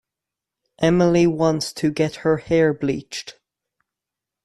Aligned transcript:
Emily 0.81 1.27
wants 1.27 1.71
to 1.73 1.91
get 1.91 2.15
her 2.25 2.37
hair 2.37 2.73
bleached. 2.73 3.37